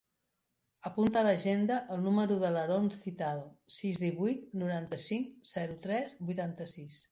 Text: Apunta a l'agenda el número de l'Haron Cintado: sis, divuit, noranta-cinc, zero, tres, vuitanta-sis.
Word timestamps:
Apunta 0.89 1.19
a 1.19 1.27
l'agenda 1.27 1.77
el 1.95 2.01
número 2.05 2.37
de 2.45 2.51
l'Haron 2.55 2.89
Cintado: 2.95 3.45
sis, 3.77 4.01
divuit, 4.07 4.43
noranta-cinc, 4.65 5.31
zero, 5.55 5.79
tres, 5.87 6.19
vuitanta-sis. 6.33 7.01